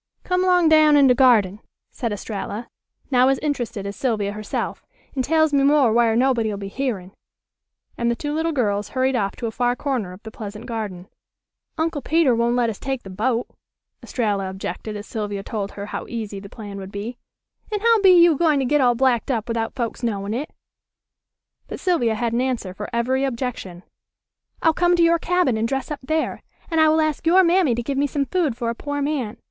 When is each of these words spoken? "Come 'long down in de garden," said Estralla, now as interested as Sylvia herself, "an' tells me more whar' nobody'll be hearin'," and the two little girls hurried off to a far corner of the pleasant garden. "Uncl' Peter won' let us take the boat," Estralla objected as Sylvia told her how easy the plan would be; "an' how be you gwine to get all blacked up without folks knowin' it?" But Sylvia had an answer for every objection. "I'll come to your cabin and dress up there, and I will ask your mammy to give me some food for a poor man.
"Come 0.23 0.41
'long 0.41 0.67
down 0.67 0.97
in 0.97 1.05
de 1.05 1.13
garden," 1.13 1.59
said 1.91 2.11
Estralla, 2.11 2.69
now 3.11 3.27
as 3.27 3.37
interested 3.37 3.85
as 3.85 3.95
Sylvia 3.95 4.31
herself, 4.31 4.83
"an' 5.15 5.21
tells 5.21 5.53
me 5.53 5.61
more 5.61 5.93
whar' 5.93 6.15
nobody'll 6.15 6.57
be 6.57 6.69
hearin'," 6.69 7.11
and 7.99 8.09
the 8.09 8.15
two 8.15 8.33
little 8.33 8.51
girls 8.51 8.89
hurried 8.97 9.15
off 9.15 9.35
to 9.35 9.45
a 9.45 9.51
far 9.51 9.75
corner 9.75 10.11
of 10.11 10.23
the 10.23 10.31
pleasant 10.31 10.65
garden. 10.65 11.07
"Uncl' 11.77 12.01
Peter 12.01 12.33
won' 12.33 12.55
let 12.55 12.67
us 12.67 12.79
take 12.79 13.03
the 13.03 13.11
boat," 13.11 13.45
Estralla 14.01 14.49
objected 14.49 14.95
as 14.97 15.05
Sylvia 15.05 15.43
told 15.43 15.73
her 15.73 15.85
how 15.85 16.07
easy 16.07 16.39
the 16.39 16.49
plan 16.49 16.79
would 16.79 16.91
be; 16.91 17.19
"an' 17.71 17.81
how 17.81 18.01
be 18.01 18.09
you 18.09 18.35
gwine 18.35 18.57
to 18.57 18.65
get 18.65 18.81
all 18.81 18.95
blacked 18.95 19.29
up 19.29 19.47
without 19.47 19.75
folks 19.75 20.01
knowin' 20.01 20.33
it?" 20.33 20.49
But 21.67 21.79
Sylvia 21.79 22.15
had 22.15 22.33
an 22.33 22.41
answer 22.41 22.73
for 22.73 22.89
every 22.91 23.23
objection. 23.23 23.83
"I'll 24.63 24.73
come 24.73 24.95
to 24.95 25.03
your 25.03 25.19
cabin 25.19 25.57
and 25.57 25.67
dress 25.67 25.91
up 25.91 26.01
there, 26.01 26.41
and 26.71 26.81
I 26.81 26.89
will 26.89 27.01
ask 27.01 27.27
your 27.27 27.43
mammy 27.43 27.75
to 27.75 27.83
give 27.83 27.99
me 27.99 28.07
some 28.07 28.25
food 28.25 28.57
for 28.57 28.71
a 28.71 28.73
poor 28.73 28.99
man. 29.03 29.37